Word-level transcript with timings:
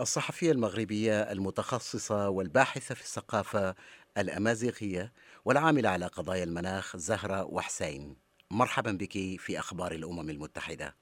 الصحفية 0.00 0.52
المغربية 0.52 1.22
المتخصصة 1.22 2.28
والباحثة 2.28 2.94
في 2.94 3.00
الثقافة 3.00 3.74
الأمازيغية 4.18 5.12
والعاملة 5.44 5.88
على 5.88 6.06
قضايا 6.06 6.44
المناخ 6.44 6.96
زهرة 6.96 7.44
وحسين. 7.44 8.16
مرحبا 8.50 8.92
بك 8.92 9.12
في 9.38 9.58
أخبار 9.58 9.92
الأمم 9.92 10.30
المتحدة. 10.30 10.96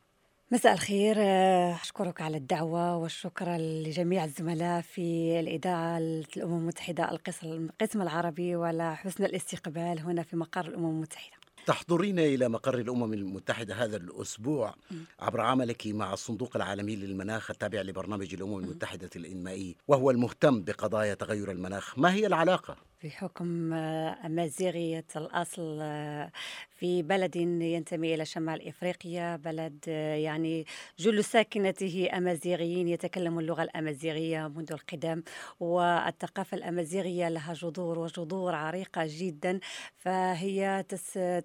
مساء 0.51 0.73
الخير. 0.73 1.17
آه، 1.19 1.75
أشكرك 1.75 2.21
على 2.21 2.37
الدعوة 2.37 2.97
والشكر 2.97 3.57
لجميع 3.57 4.25
الزملاء 4.25 4.81
في 4.81 5.41
الإذاعة 5.41 5.99
الأمم 5.99 6.59
المتحدة 6.59 7.11
القسم 7.11 8.03
العربي 8.03 8.57
وعلى 8.57 8.97
حسن 8.97 9.25
الاستقبال 9.25 10.01
هنا 10.01 10.23
في 10.23 10.37
مقر 10.37 10.67
الأمم 10.67 10.91
المتحدة. 10.91 11.44
تحضرين 11.67 12.19
إلى 12.19 12.49
مقر 12.49 12.79
الأمم 12.79 13.13
المتحدة 13.13 13.75
هذا 13.75 13.97
الأسبوع 13.97 14.75
عبر 15.21 15.41
عملك 15.41 15.87
مع 15.87 16.13
الصندوق 16.13 16.57
العالمي 16.57 16.97
للمناخ 16.97 17.51
التابع 17.51 17.81
لبرنامج 17.81 18.35
الأمم 18.35 18.59
المتحدة 18.59 19.11
الإنمائي 19.17 19.77
وهو 19.89 20.11
المهتم 20.11 20.63
بقضايا 20.63 21.15
تغير 21.15 21.51
المناخ. 21.51 21.99
ما 21.99 22.15
هي 22.15 22.27
العلاقة؟ 22.27 22.77
بحكم 23.05 23.73
آه، 23.73 24.27
أمازيغية 24.27 25.05
الأصل 25.17 25.79
آه، 25.83 26.33
في 26.75 27.03
بلد 27.03 27.37
ينتمي 27.37 28.15
إلى 28.15 28.25
شمال 28.25 28.69
إفريقيا 28.69 29.37
بلد 29.37 29.85
آه، 29.89 30.15
يعني 30.15 30.67
جل 30.99 31.25
ساكنته 31.25 32.09
أمازيغيين 32.13 32.89
يتكلمون 32.89 33.43
اللغة 33.43 33.63
الأمازيغية 33.63 34.49
منذ 34.49 34.73
القدم 34.73 35.23
والثقافة 35.61 36.57
الأمازيغية 36.57 37.29
لها 37.29 37.53
جذور 37.53 37.99
وجذور 37.99 38.55
عريقة 38.55 39.03
جدا. 39.09 39.61
فهي 39.97 40.85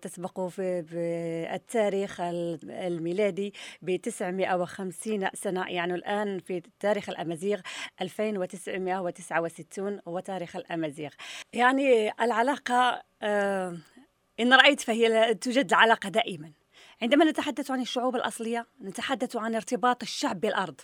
تسبق 0.01 0.47
في 0.47 0.85
التاريخ 1.53 2.17
الميلادي 2.21 3.53
ب 3.81 3.95
950 3.95 5.29
سنة. 5.33 5.69
يعني 5.69 5.95
الآن 5.95 6.39
في 6.39 6.61
تاريخ 6.79 7.09
الأمازيغ 7.09 7.61
2969 8.01 9.99
هو 10.07 10.19
تاريخ 10.19 10.55
الأمازيغ. 10.55 11.09
يعني 11.53 12.11
العلاقة 12.21 13.01
آه، 13.21 13.77
إن 14.39 14.53
رأيت 14.53 14.81
فهي 14.81 15.33
توجد 15.33 15.73
علاقة 15.73 16.09
دائما. 16.09 16.51
عندما 17.01 17.25
نتحدث 17.25 17.71
عن 17.71 17.81
الشعوب 17.81 18.15
الأصلية 18.15 18.65
نتحدث 18.81 19.35
عن 19.35 19.55
ارتباط 19.55 20.01
الشعب 20.01 20.41
بالأرض. 20.41 20.81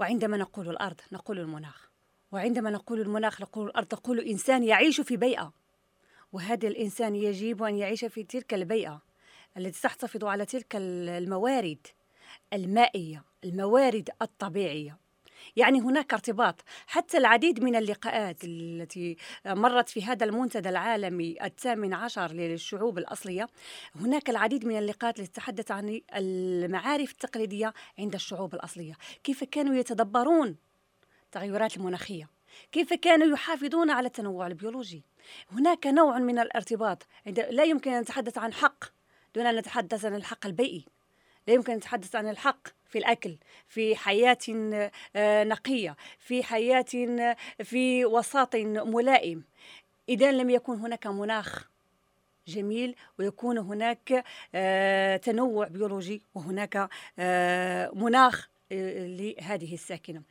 وعندما 0.00 0.36
نقول 0.36 0.68
الأرض 0.68 1.00
نقول 1.12 1.38
المناخ. 1.38 1.90
وعندما 2.32 2.70
نقول 2.70 3.00
المناخ 3.00 3.40
نقول 3.40 3.66
الأرض 3.66 3.94
نقول 3.94 4.20
إنسان 4.20 4.62
يعيش 4.62 5.00
في 5.00 5.16
بيئة. 5.16 5.52
وهذا 6.32 6.68
الإنسان 6.68 7.14
يجب 7.14 7.62
أن 7.62 7.76
يعيش 7.76 8.04
في 8.04 8.22
تلك 8.22 8.54
البيئة 8.54 9.02
التي 9.56 9.82
تحتفظ 9.82 10.24
على 10.24 10.44
تلك 10.44 10.76
الموارد 10.76 11.86
المائية 12.52 13.24
الموارد 13.44 14.10
الطبيعية. 14.22 14.96
يعني 15.56 15.80
هناك 15.80 16.12
ارتباط 16.12 16.64
حتى 16.86 17.18
العديد 17.18 17.64
من 17.64 17.76
اللقاءات 17.76 18.44
التي 18.44 19.16
مرت 19.46 19.88
في 19.88 20.04
هذا 20.04 20.24
المنتدى 20.24 20.68
العالمي 20.68 21.44
الثامن 21.44 21.94
عشر 21.94 22.32
للشعوب 22.32 22.98
الأصلية. 22.98 23.48
هناك 23.96 24.30
العديد 24.30 24.64
من 24.64 24.78
اللقاءات 24.78 25.18
التي 25.18 25.32
تتحدث 25.32 25.70
عن 25.70 26.00
المعارف 26.14 27.10
التقليدية 27.10 27.72
عند 27.98 28.14
الشعوب 28.14 28.54
الأصلية. 28.54 28.94
كيف 29.24 29.44
كانوا 29.44 29.74
يتدبرون 29.74 30.56
التغيرات 31.24 31.76
المناخية؟ 31.76 32.28
كيف 32.72 32.94
كانوا 32.94 33.26
يحافظون 33.26 33.90
على 33.90 34.06
التنوع 34.06 34.46
البيولوجي؟ 34.46 35.02
هناك 35.52 35.86
نوع 35.86 36.18
من 36.18 36.38
الارتباط 36.38 37.06
لا 37.26 37.64
يمكن 37.64 37.92
أن 37.92 38.00
نتحدث 38.00 38.38
عن 38.38 38.52
حق 38.52 38.84
دون 39.34 39.46
أن 39.46 39.56
نتحدث 39.56 40.04
عن 40.04 40.14
الحق 40.14 40.46
البيئي. 40.46 40.84
لا 41.48 41.54
يمكن 41.54 41.72
أن 41.72 41.78
نتحدث 41.78 42.16
عن 42.16 42.28
الحق 42.28 42.68
في 42.88 42.98
الأكل 42.98 43.36
في 43.68 43.96
حياة 43.96 44.38
آه، 45.16 45.44
نقية 45.44 45.96
في 46.18 46.42
حياة 46.42 46.84
في 47.62 48.04
وسط 48.04 48.56
ملائم. 48.56 49.44
إذا 50.08 50.32
لم 50.32 50.50
يكن 50.50 50.72
هناك 50.72 51.06
مناخ 51.06 51.68
جميل 52.46 52.94
ويكون 53.18 53.58
هناك 53.58 54.24
آه، 54.54 55.16
تنوع 55.16 55.68
بيولوجي 55.68 56.22
وهناك 56.34 56.88
آه، 57.18 57.90
مناخ 57.94 58.48
لهذه 58.70 59.74
الساكنة. 59.74 60.22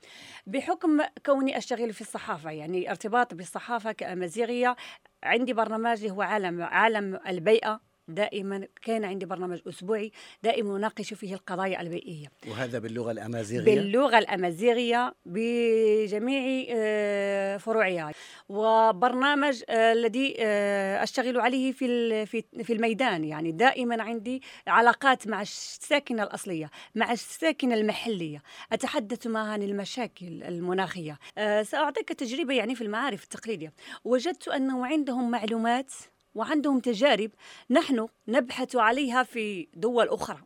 بحكم 0.47 1.01
كوني 1.25 1.57
أشتغل 1.57 1.94
في 1.94 2.01
الصحافة 2.01 2.51
يعني 2.51 2.89
ارتباط 2.89 3.34
بالصحافة 3.34 3.91
كأمازيغية 3.91 4.75
عندي 5.23 5.53
برنامج 5.53 6.05
هو 6.05 6.22
عالم 6.22 6.61
عالم 6.61 7.19
البيئة. 7.28 7.88
دائما 8.07 8.68
كان 8.81 9.06
عندي 9.06 9.25
برنامج 9.25 9.59
أسبوعي 9.68 10.12
دائما 10.44 10.78
أناقش 10.78 11.13
فيه 11.13 11.34
القضايا 11.34 11.81
البيئية. 11.81 12.28
وهذا 12.47 12.79
باللغة 12.79 13.12
الأمازيغية؟ 13.12 13.75
باللغة 13.75 14.18
الأمازيغية 14.18 15.16
بجميع 15.25 16.66
آه، 16.69 17.57
فروعها. 17.57 18.12
وبرنامج 18.50 19.63
آه، 19.69 19.94
الذي 19.94 20.35
آه، 20.40 21.03
أشتغل 21.03 21.40
عليه 21.40 21.72
في 21.72 22.25
في 22.63 22.73
الميدان. 22.73 23.23
يعني 23.23 23.51
دائما 23.51 24.03
عندي 24.03 24.41
علاقات 24.67 25.28
مع 25.28 25.41
الساكنة 25.41 26.23
الأصلية 26.23 26.69
مع 26.96 27.12
الساكنة 27.12 27.75
المحلية. 27.75 28.41
أتحدث 28.72 29.28
معها 29.28 29.51
عن 29.51 29.63
المشاكل 29.63 30.44
المناخية. 30.44 31.19
سأعطيك 31.63 32.09
تجربة 32.09 32.53
يعني 32.53 32.75
في 32.75 32.84
المعارف 32.84 33.23
التقليدية. 33.23 33.73
وجدت 34.03 34.47
أنه 34.47 34.85
عندهم 34.85 35.31
معلومات 35.31 35.94
وعندهم 36.37 36.79
تجارب 36.79 37.31
نحن 37.69 38.07
نبحث 38.27 38.75
عليها 38.75 39.23
في 39.23 39.67
دول 39.73 40.09
أخرى 40.09 40.41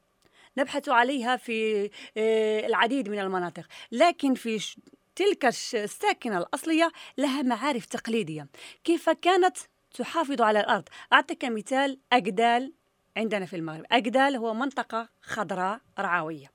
نبحث 0.58 0.90
عليها 0.90 1.36
في 1.36 1.90
آه، 2.18 2.66
العديد 2.66 3.10
من 3.10 3.20
المناطق. 3.20 3.68
لكن 3.92 4.34
في 4.34 4.76
تلك 5.16 5.46
الساكنة 5.74 6.38
الأصلية 6.38 6.92
لها 7.18 7.42
معارف 7.42 7.86
تقليدية. 7.86 8.48
كيف 8.84 9.10
كانت؟ 9.10 9.58
تحافظ 9.94 10.42
على 10.42 10.60
الأرض. 10.60 10.90
أعطيك 11.14 11.46
مثال 11.46 12.00
أجدال 12.14 12.74
عندنا 13.18 13.46
في 13.46 13.56
المغرب. 13.56 13.86
أجدال 13.92 14.36
هو 14.36 14.54
منطقة 14.54 15.10
خضراء 15.22 15.82
رعوية. 16.00 16.52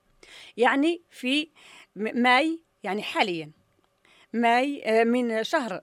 يعني 0.57 1.01
في 1.09 1.49
ماي 1.95 2.61
يعني 2.83 3.03
حاليا 3.03 3.51
ماي 4.33 4.83
آه، 4.85 5.03
من 5.03 5.43
شهر 5.43 5.81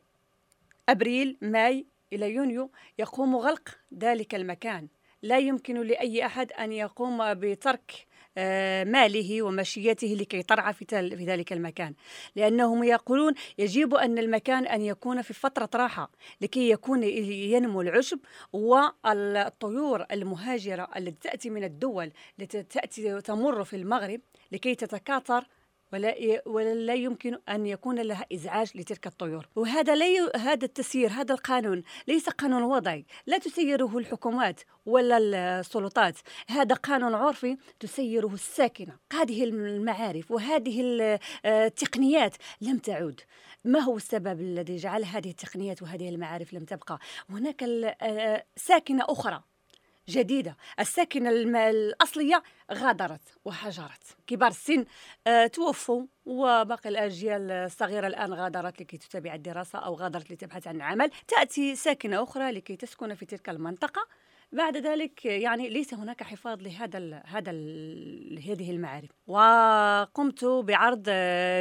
أبريل 0.89 1.39
ماي 1.43 1.87
إلى 2.13 2.35
يونيو 2.35 2.71
يقوم 2.99 3.37
غلق 3.37 3.69
ذلك 3.99 4.35
المكان. 4.35 4.89
لا 5.23 5.39
يمكن 5.39 5.81
لأي 5.81 6.27
أحد 6.27 6.53
أن 6.53 6.73
يقوم 6.73 7.35
بترك 7.35 8.07
آه، 8.39 8.85
ماله 8.85 9.43
ومشيته 9.43 10.07
لكي 10.21 10.43
ترعى 10.43 10.73
في 10.73 10.85
ذلك 11.27 11.53
المكان. 11.53 11.95
لأنهم 12.37 12.85
يقولون 12.85 13.35
يجب 13.59 13.95
أن 13.95 14.19
المكان 14.19 14.67
أن 14.67 14.83
يكون 14.83 15.23
في 15.23 15.35
فترة 15.35 15.71
راحة 15.75 16.11
لكي 16.41 16.71
يكون 16.71 17.03
ينمو 17.03 17.81
العشب 17.81 18.19
والطيور 18.53 20.07
المهاجرة 20.13 20.89
التي 20.97 21.29
تأتي 21.29 21.51
من 21.51 21.65
الدول 21.65 22.13
التي 22.41 22.63
تأتي 22.63 23.21
تمر 23.21 23.65
في 23.65 23.77
المغرب 23.77 24.21
لكي 24.53 24.75
تتكاثر 24.75 25.47
ولا 25.95 26.43
ولا 26.47 26.95
يمكن 26.95 27.39
أن 27.49 27.67
يكون 27.67 28.01
لها 28.01 28.27
إزعاج 28.33 28.71
لتلك 28.75 29.07
الطيور. 29.07 29.49
وهذا 29.57 29.95
لا. 29.95 30.05
هذا 30.37 30.65
التسيير 30.65 31.11
هذا 31.11 31.35
القانون 31.35 31.83
ليس 32.09 32.29
قانون 32.29 32.63
وضعي. 32.63 33.07
لا 33.27 33.39
تسيره 33.39 33.99
الحكومات 33.99 34.61
ولا 34.87 35.19
السلطات. 35.61 36.19
هذا 36.49 36.75
قانون 36.75 37.15
عرفي 37.15 37.57
تسيره 37.81 38.35
الساكنة. 38.35 38.99
هذه 39.13 39.45
المعارف 39.45 40.31
وهذه 40.31 40.81
التقنيات 41.45 42.37
لم 42.61 42.79
تعود 42.79 43.21
ما 43.65 43.81
هو 43.81 43.97
السبب 43.97 44.41
الذي 44.41 44.77
جعل 44.77 45.05
هذه 45.05 45.31
التقنيات 45.31 45.83
وهذه 45.83 46.09
المعارف 46.09 46.55
لم 46.55 46.65
تبقى؟ 46.65 46.99
هناك 47.31 47.65
ساكنة 48.57 49.05
أخرى. 49.09 49.43
جديدة. 50.09 50.57
الساكنة 50.81 51.31
الأصلية 51.71 52.43
غادرت 52.73 53.21
وهجرت 53.45 54.17
كبار 54.27 54.51
السن 54.51 54.85
آه، 55.27 55.47
توفوا 55.47 56.07
وباقي 56.27 56.89
الأجيال 56.89 57.51
الصغيرة 57.51 58.07
الآن 58.07 58.35
غادرت 58.35 58.81
لكي 58.81 58.99
تتابع 58.99 59.35
الدراسة 59.35 59.79
أو 59.79 59.95
غادرت 59.95 60.31
لتبحث 60.33 60.67
عن 60.67 60.81
عمل. 60.83 61.11
تأتي 61.29 61.77
ساكنة 61.77 62.23
أخرى 62.23 62.51
لكي 62.51 62.77
تسكن 62.77 63.15
في 63.15 63.27
تلك 63.27 63.49
المنطقة. 63.49 64.07
بعد 64.53 64.77
ذلك 64.77 65.25
يعني 65.25 65.69
ليس 65.69 65.95
هناك 65.95 66.23
حفاظ 66.23 66.63
لهذا 66.63 66.99
ال 66.99 67.23
هذا 67.27 67.51
ال 67.51 68.43
هذه 68.49 68.71
المعارف 68.71 69.11
وقمت 69.27 70.45
بعرض 70.45 71.05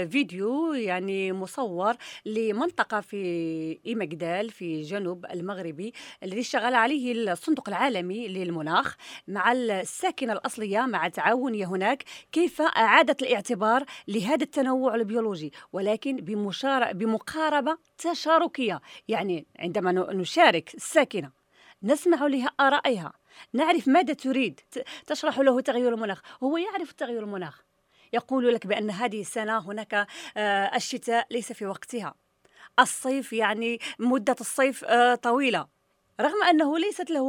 فيديو 0.10 0.74
يعني 0.74 1.34
مصور 1.34 1.96
لمنطقة 2.26 3.02
في 3.02 3.80
إيمجدال 3.86 4.50
في 4.50 4.82
جنوب 4.82 5.26
المغربي 5.26 5.94
الذي 6.24 6.40
اشتغل 6.40 6.74
عليه 6.76 7.32
الصندوق 7.32 7.70
العالمي 7.70 8.28
للمناخ 8.28 8.96
مع 9.28 9.52
الساكنة 9.52 10.34
الأصلية 10.34 10.80
مع 10.80 11.08
تعاونية 11.08 11.66
هناك 11.66 12.04
كيف 12.32 12.62
أعادت 12.62 13.22
الاعتبار 13.22 13.86
لهذا 14.08 14.44
التنوع 14.44 14.96
البيولوجي 14.96 15.52
ولكن 15.74 16.16
بمقاربة 16.94 17.78
تشاركية. 17.98 18.82
يعني 19.08 19.48
عندما 19.60 19.92
نشارك 20.14 20.74
الساكنة 20.76 21.43
نسمع 21.84 22.28
لها 22.28 22.48
آرائها. 22.60 23.14
نعرف 23.54 23.88
ماذا 23.88 24.14
تريد. 24.14 24.60
تشرح 25.08 25.40
له 25.40 25.62
تغير 25.62 25.94
المناخ. 25.94 26.22
هو 26.44 26.58
يعرف 26.58 26.92
تغير 26.92 27.24
المناخ. 27.24 27.64
يقول 28.14 28.54
لك 28.54 28.68
بأن 28.68 28.92
هذه 28.92 29.22
السنة 29.22 29.58
هناك 29.58 30.08
آه، 30.38 30.76
الشتاء 30.76 31.28
ليس 31.32 31.52
في 31.54 31.66
وقتها. 31.66 32.14
الصيف 32.80 33.34
يعني 33.34 33.80
مدة 34.00 34.36
الصيف 34.42 34.84
آه، 34.84 35.16
طويلة. 35.16 35.68
رغم 36.22 36.44
أنه 36.50 36.80
ليست 36.80 37.12
له 37.12 37.26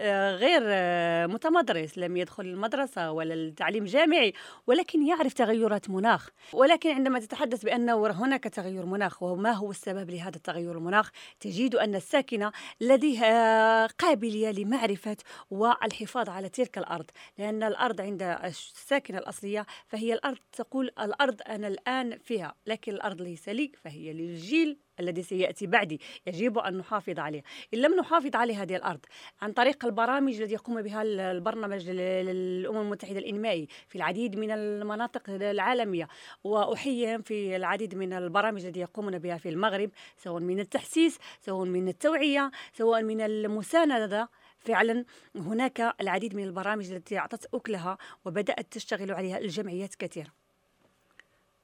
آه، 0.00 0.36
غير 0.36 0.62
آه، 0.64 1.26
متمدرس 1.26 1.98
لم 1.98 2.16
يدخل 2.16 2.44
المدرسة 2.46 3.12
ولا 3.12 3.34
التعليم 3.34 3.84
جامعي 3.84 4.32
ولكن 4.66 5.06
يعرف 5.06 5.32
تغيرات 5.32 5.90
مناخ. 5.90 6.28
ولكن 6.52 6.90
عندما 6.90 7.18
تتحدث 7.20 7.64
بأنه 7.64 8.06
هناك 8.06 8.44
تغير 8.44 8.86
مناخ 8.86 9.22
وما 9.22 9.52
هو 9.52 9.70
السبب 9.70 10.10
لهذا 10.10 10.36
التغير 10.36 10.72
المناخ 10.72 11.10
تجد 11.40 11.74
أن 11.74 11.94
الساكنة 11.94 12.52
لديها 12.80 13.86
قابلية 13.86 14.50
لمعرفة 14.50 15.16
والحفاظ 15.50 16.28
على 16.28 16.48
تلك 16.48 16.78
الأرض. 16.78 17.10
لأن 17.38 17.62
الأرض 17.62 18.00
عند 18.00 18.22
الساكنة 18.22 19.18
الأصلية 19.18 19.66
فهي 19.86 20.12
الأرض 20.14 20.38
تقول 20.52 20.90
الأرض 21.00 21.40
أنا 21.48 21.68
الآن 21.68 22.18
فيها 22.18 22.54
لكن 22.66 22.92
الأرض 22.92 23.22
ليس 23.22 23.48
لي 23.48 23.72
فهي 23.84 24.12
للجيل 24.12 24.78
الذي 25.00 25.22
سيأتي 25.22 25.66
بعدي 25.66 26.00
يجب 26.26 26.58
أن 26.58 26.78
نحافظ 26.78 27.18
عليه. 27.18 27.42
إن 27.74 27.78
لم 27.78 27.94
نحافظ 27.94 28.36
على 28.36 28.56
هذه 28.56 28.76
الأرض 28.76 29.00
عن 29.40 29.52
طريق 29.52 29.84
البرامج 29.84 30.40
التي 30.40 30.54
يقوم 30.54 30.82
بها 30.82 31.02
البرنامج 31.02 31.90
للأمم 31.90 32.80
المتحدة 32.80 33.18
الإنمائي 33.18 33.68
في 33.88 33.96
العديد 33.96 34.36
من 34.36 34.50
المناطق 34.50 35.30
العالمية. 35.30 36.08
وأحييهم 36.44 37.22
في 37.22 37.56
العديد 37.56 37.94
من 37.94 38.12
البرامج 38.12 38.66
التي 38.66 38.80
يقومون 38.80 39.18
بها 39.18 39.38
في 39.38 39.48
المغرب 39.48 39.90
سواء 40.16 40.42
من 40.42 40.60
التحسيس 40.60 41.18
سواء 41.40 41.66
من 41.66 41.88
التوعية 41.88 42.50
سواء 42.72 43.02
من 43.02 43.20
المساندة. 43.20 44.28
فعلا 44.64 45.04
هناك 45.36 45.94
العديد 46.00 46.34
من 46.34 46.44
البرامج 46.44 46.92
التي 46.92 47.18
أعطت 47.18 47.54
أكلها 47.54 47.98
وبدأت 48.24 48.72
تشتغل 48.72 49.12
عليها 49.12 49.38
الجمعيات 49.38 49.94
كثيرة 49.94 50.41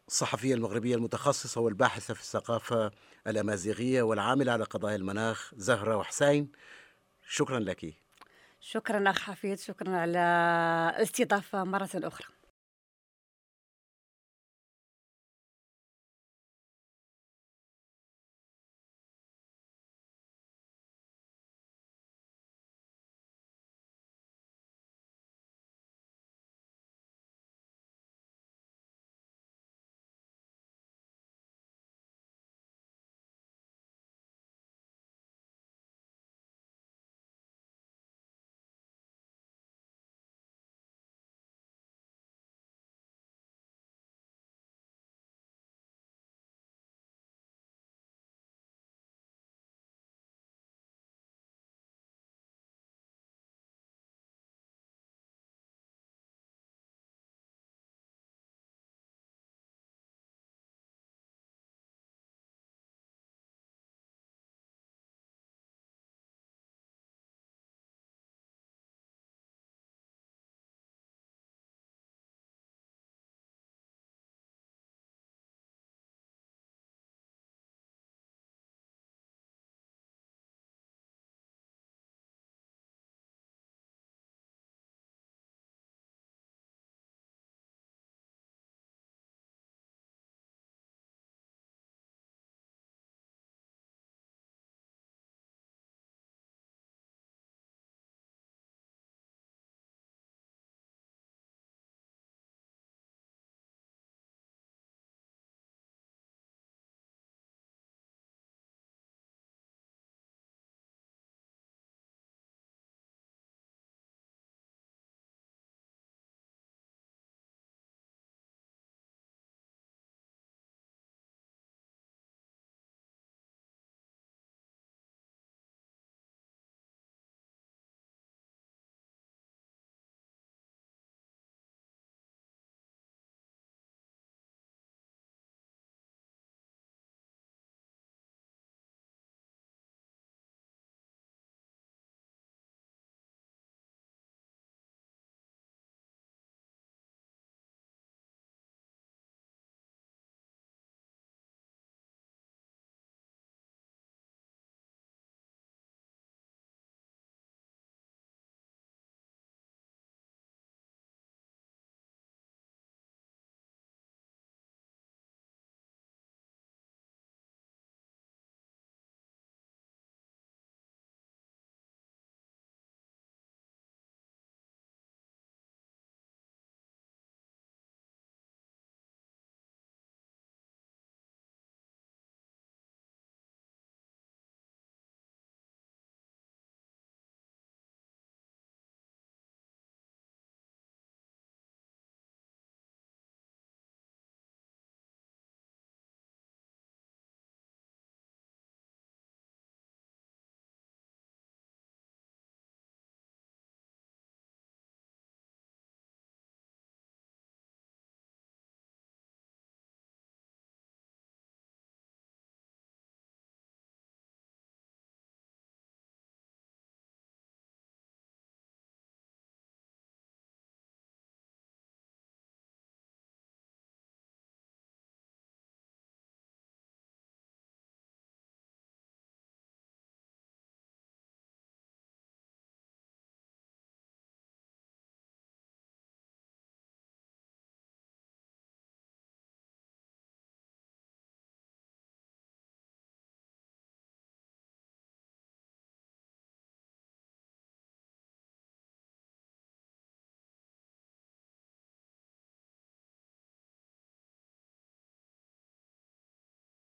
الصحفية 0.09 0.55
المغربية 0.55 0.95
المتخصصة 0.95 1.61
والباحثة 1.61 2.15
في 2.15 2.21
الثقافة 2.21 2.91
الأمازيغية 3.27 4.03
والعاملة 4.03 4.53
على 4.53 4.65
قضايا 4.65 4.97
المناخ 4.97 5.55
زهرة 5.57 5.97
وحسين. 5.97 6.53
شكرا 7.29 7.59
لك. 7.61 7.95
شكرا 8.61 9.11
أخ 9.11 9.19
حفيظ 9.19 9.61
شكرا 9.61 9.97
على 9.97 10.19
الاستضافة 10.97 11.65
مرة 11.65 11.91
أخرى. 11.95 12.38